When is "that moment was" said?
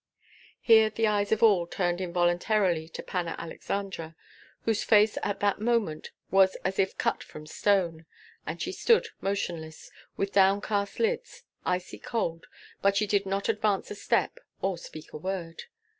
5.41-6.55